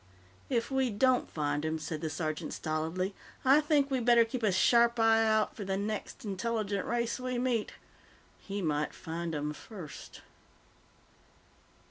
"If 0.49 0.71
we 0.71 0.89
don't 0.89 1.29
find 1.29 1.63
him," 1.63 1.77
said 1.77 2.01
the 2.01 2.09
sergeant 2.09 2.55
stolidly, 2.55 3.13
"I 3.45 3.61
think 3.61 3.91
we 3.91 3.99
better 3.99 4.25
keep 4.25 4.41
a 4.41 4.51
sharp 4.51 4.99
eye 4.99 5.23
out 5.23 5.55
for 5.55 5.63
the 5.63 5.77
next 5.77 6.25
intelligent 6.25 6.87
race 6.87 7.19
we 7.19 7.37
meet. 7.37 7.73
He 8.39 8.63
might 8.63 8.95
find 8.95 9.35
'em 9.35 9.53
first." 9.53 10.21